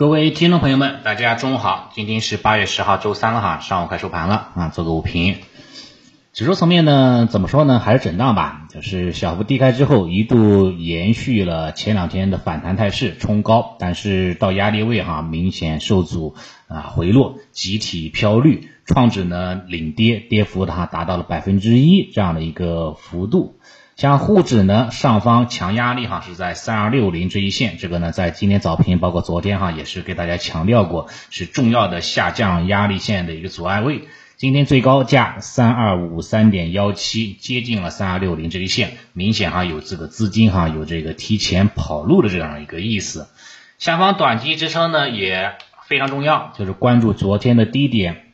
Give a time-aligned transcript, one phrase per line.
[0.00, 5.36] 各位听众朋友们，大家中午好，今天是八月十号周三了哈，上午快收盘了啊，做个午评。
[6.32, 16.34] 指数层面呢，怎么说呢，还是震荡吧，就是小幅低开之后，一度延续了前两天的反弹态势，冲高，但是到压力位哈，明显受阻
[16.66, 23.58] 啊，回落，集体飘绿，创指呢领跌，跌幅它达到了百分之一这样的一个幅度。
[24.00, 34.08] 像沪指呢，上方强压力哈是在三二六零这一线，这个呢在今天早评包括昨天哈也是给大家强调过，是重要的下降压力线的一个阻碍位。
[34.38, 43.28] 今天最高价三二五三点幺七，接近了三二六零这一线，明显哈有这个资金哈有这个提前跑路的这样一个意思。
[43.76, 48.32] 下方短期支撑呢也非常重要，就是关注昨天的低点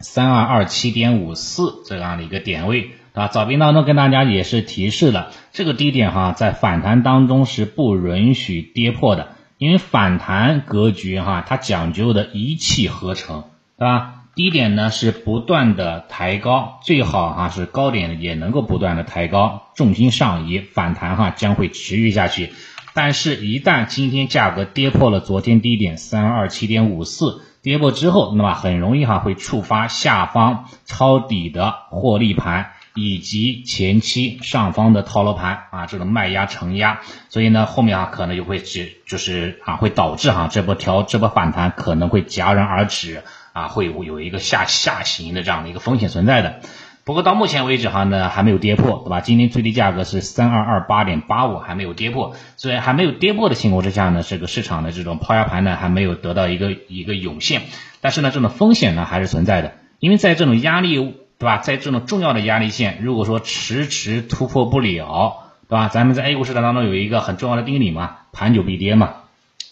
[0.00, 2.96] 三二二七点五四这样的一个点位。
[3.14, 13.44] 啊，早评当中跟大家也是提示了，这个低点哈，在反弹当中是不允许跌破的，因为反弹格局哈，它讲究的一气呵成，
[13.78, 14.14] 对吧？
[14.34, 22.52] 低点呢是不断的抬高，最好哈是高点也能够不断的抬高，重心上移，反弹哈将会持续下去。
[22.94, 32.72] 但是，一旦今天价格跌破了昨天低点三二七点五四，跌破之后，那么很容易哈会触发下方抄底的获利盘。
[32.96, 46.60] 以及前期上方的套牢盘啊，这种卖压承压，所以呢，后面啊可能就会只就是啊会导致哈这波调这波反弹可能会戛然而止啊，会有一个下下行的这样的一个风险存在的。
[47.02, 49.20] 不过到目前为止哈呢还没有跌破，对吧？
[49.20, 52.36] 今天最低价格是三二二八点八五，还没有跌破。
[52.56, 57.62] 所以还没有跌破的情况之下呢，这个市场的这种抛压盘呢还没有得到一个一个涌现，
[58.00, 61.23] 但是呢这种风险呢还是存在的，因为在这种压力。
[61.38, 61.58] 对吧？
[61.58, 65.88] 在这种重要的压力线，如果说迟迟突破不了，对吧？
[65.88, 69.14] 咱们在 A 股市场当中有一个很重要的定理嘛，盘久必跌嘛，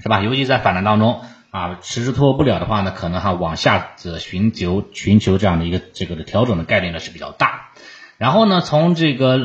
[0.00, 0.20] 是吧？
[0.20, 7.70] 尤其在反弹当中啊，迟迟突破不了的话呢，可能哈往下的寻求寻求这样的一个这个的调整的概率呢是比较大。
[8.18, 9.38] 然后呢，从这个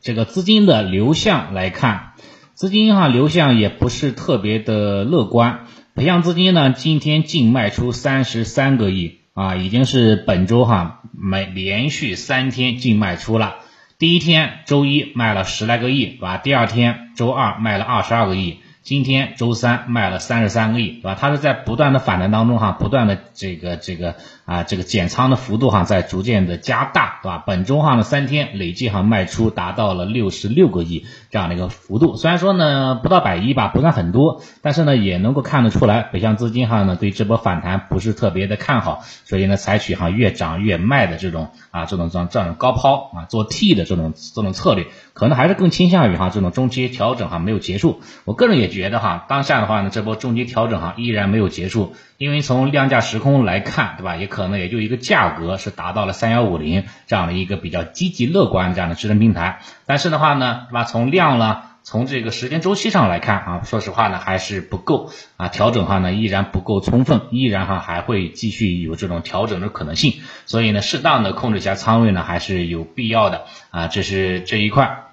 [0.00, 2.12] 这个资金的流向来看，
[2.54, 5.66] 资金哈流向也不是特别的乐观。
[5.94, 9.20] 北向资金呢，今天净卖出三十三个亿。
[9.36, 13.56] 啊，已经是本周哈每连续三天净卖出了。
[13.98, 16.38] 第一天周一卖了十来个亿，把？
[16.38, 18.60] 第二天周二卖了二十二个亿。
[18.86, 21.16] 今天周三卖了三十三个亿，对吧？
[21.20, 24.14] 它是在不断的反弹当中哈，不断的这个这个
[24.44, 27.42] 啊这个减仓的幅度哈在逐渐的加大，对吧？
[27.44, 48.75] 本周哈呢三天累计哈卖出达到了六十六个亿这样的一个幅度，虽然说呢不到百亿吧，不算很多，但是呢也能够看得出来，北向资金哈呢对这波反弹不是特别的看好，所以呢采取哈越涨越卖的这种啊这种这种这种高抛啊做 T 的这种这种策略，可能还是更倾向于哈这种中期调整哈没有结束，我个人也。
[48.76, 54.16] 觉得哈，当下的话呢，这波中期调整哈依然没有结束，因为从量价时空来看，对吧？
[54.16, 59.60] 也可能也就一个价格是达到了三幺五零这样的一个比较积极乐观这样的支撑平台。
[59.86, 60.84] 但是的话呢，对吧？
[60.84, 70.20] 从量呢，从这个时间周期上来看啊，说实话呢还是不够啊，调整哈呢依然不够充分，依然哈还会继续有这种调整的可能性。
[70.44, 75.04] 所以呢，适当的控制一下仓位呢还是有必要的啊，这是这一块。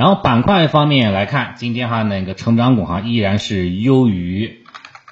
[0.00, 4.64] 然后板块方面来看，今天哈那个成长股哈依然是优于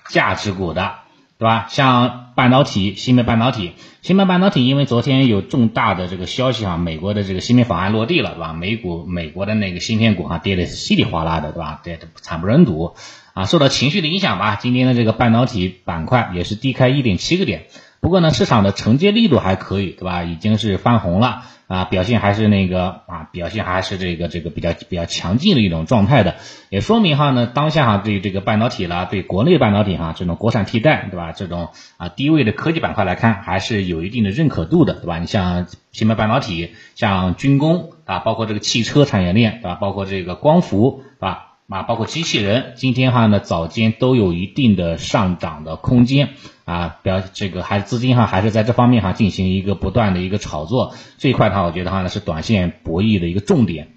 [0.09, 0.94] 价值股的，
[1.38, 1.66] 对吧？
[1.69, 8.54] 像半导体、芯片半导体、芯片半导体，因为昨天有重大的这个消息哈，美国的这个芯片法案落地了，对吧？
[8.54, 11.82] 美股美国的那个芯片股哈跌的稀里哗啦的，对吧？
[11.84, 12.94] 跌的惨不忍睹
[13.34, 14.56] 啊，受到情绪的影响吧。
[14.59, 17.66] 今天的这个半导体板块也是低开一点七个点。
[18.00, 20.22] 不过呢，市场的承接力度还可以，对吧？
[20.22, 26.36] 已经是翻红了啊，表现还是那个啊，表现还是这个这个比较比较强劲的一种状态的，
[26.70, 31.32] 也说明哈呢，当下哈对这个半导体啦，对国内半导体哈这种国产替代，对吧？
[31.32, 35.19] 这种啊低位的科技板块来看，还是有一定的认可度的，对吧？
[35.19, 39.75] 你像芯片半导体，像军工啊，包括这个汽车产业链，对吧？
[39.75, 41.47] 包括这个光伏，对吧？
[41.69, 46.31] 啊，包括机器人，今天哈呢早间都有一定的上涨的空间
[46.65, 53.89] 啊，表这个还是资金哈还是在这方面哈进行一个不断的一个炒作，这一块的话，我觉得话呢是短线博弈的一个重点。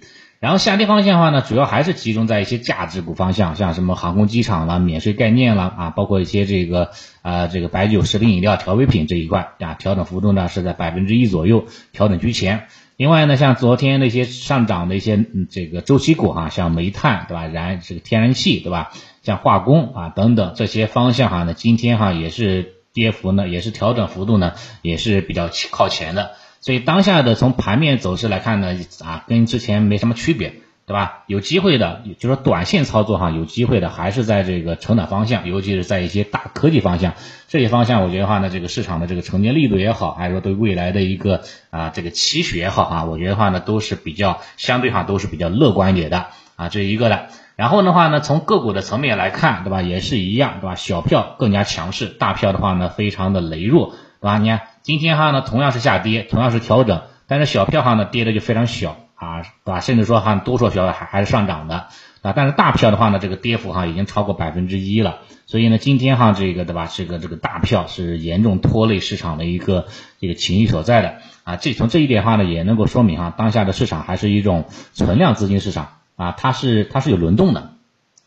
[0.42, 6.90] 然后下跌方向的话呢，主要还是集中在一些价值股方向，像什么航空机场啦、免税概念啦啊，包括一些这个
[7.22, 12.66] 啊这个白酒、食品饮料、调味品这一块啊，调整幅度呢是在百分之一左右，调整居前。
[12.96, 18.90] 另外呢，像昨天那些上涨的一些嗯这个周期股哈，像煤炭对吧，燃这个天然气对吧，
[19.22, 26.32] 像化工啊等等这些方向哈呢，今天哈也是跌幅呢，也是调整幅度呢，也是比较靠前的。
[26.62, 28.74] 所以当下的从盘面走势来看呢，
[29.04, 30.54] 啊，跟之前没什么区别。
[30.84, 31.22] 对吧？
[31.28, 37.14] 有机会的，就说短线操作哈，有机会的还是在这个成长方向，尤其是在一些大科技方向，
[37.46, 46.26] 这些方向我觉得话呢，这个市场的这个承接力度也好，还是说对未来的一个啊这个期许也好啊，我觉得话呢都是比较相对哈都是比较乐观一点的
[46.56, 47.28] 啊，这是一个的。
[47.54, 50.74] 然后的话呢，从个股的层面来看，对吧，也是一样，对吧？
[50.74, 54.38] 小票更加强势，大票的话呢非常的羸弱，对吧？
[54.38, 58.96] 你看今天哈呢同样是下跌，同样是调整，但是小票哈呢跌的就非常小。
[59.14, 59.78] 啊，对吧？
[59.78, 61.86] 甚至说哈，多数票还还是上涨的
[62.22, 65.18] 啊，但是大票的话呢，这个跌幅哈已经超过百分之一了。
[65.46, 69.86] 所以呢，今天哈这个对吧，这个这个大票是严重拖累市场的一个
[70.18, 71.54] 这个情绪所在的啊。
[71.54, 77.74] 这从这一点话呢，也能够说明哈，当下的市场还是一种存量资金市场啊，它是它是有轮动的。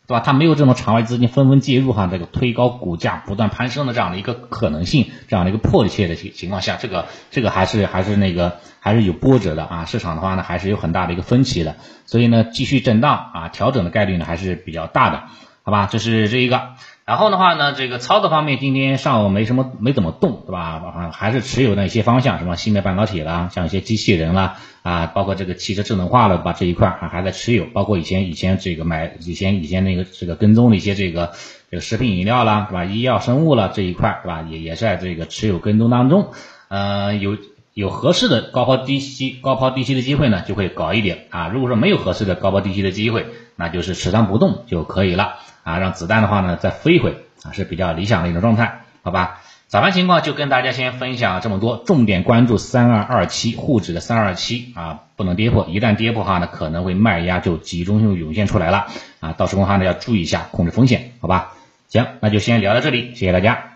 [0.07, 0.19] 对吧？
[0.23, 9.85] 它没有这种场外资金纷纷介入哈，这个推高股价不断攀升的这样的一个可能性，这样的一个迫切的情情况下，这个这个还是还是那个还是有波折的啊。
[9.85, 15.23] 市场的话呢，还是有很大的一个分歧的，所以呢，继续震荡啊，调整的概率呢还是比较大的，
[15.65, 15.89] 好吧？
[15.91, 16.61] 这是这一个。
[17.05, 21.09] 然后的话呢，这个操作方面，今天上午没什么，没怎么动，对吧？
[21.11, 26.53] 还是持有那些方向，什么芯片半导体啦，像一些机器人啦，啊，包括这个汽车智能化了，吧？
[26.53, 31.33] 这一块还还在持有，包括以前以前这个买以前以前那个这个跟踪的一些这个
[31.71, 32.85] 这个食品饮料啦，是吧？
[32.85, 34.45] 医药生物了这一块，是吧？
[34.49, 36.31] 也也在这个持有跟踪当中，
[36.69, 37.37] 呃，有
[37.75, 41.49] 有合适的高抛低吸高抛低吸的机会呢，就会搞一点啊。
[41.49, 43.25] 如果说没有合适的高抛低吸的机会，
[43.57, 45.35] 那就是持仓不动就可以了。
[45.63, 49.41] 啊，让子弹的话呢再飞回啊是比较理想的一种状态，好吧？
[49.67, 58.87] 早盘情况就跟大家先分享这么多，重点关注三二二七沪指的三二七啊，不能跌破，一旦跌破的话呢，可能会卖压就集中性涌现出来了
[59.19, 61.51] 啊，到时候的话呢要注意一下，控制风险，好吧？
[61.89, 63.74] 行，那就先聊到这里，谢谢大家。